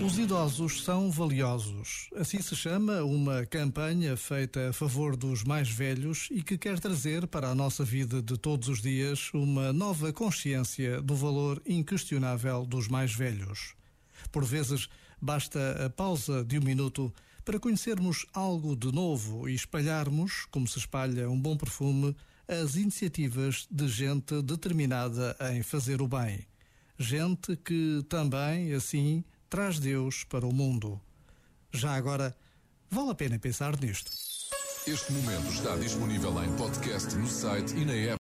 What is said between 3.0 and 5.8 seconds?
uma campanha feita a favor dos mais